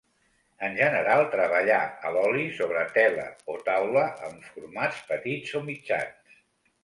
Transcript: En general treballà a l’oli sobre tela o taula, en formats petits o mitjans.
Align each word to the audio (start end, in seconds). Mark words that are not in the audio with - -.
En 0.67 0.77
general 0.77 1.19
treballà 1.33 1.81
a 2.09 2.13
l’oli 2.15 2.45
sobre 2.61 2.81
tela 2.95 3.27
o 3.55 3.57
taula, 3.67 4.05
en 4.29 4.41
formats 4.55 5.03
petits 5.11 5.53
o 5.61 5.61
mitjans. 5.69 6.41